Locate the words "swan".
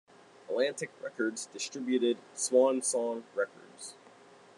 2.33-2.81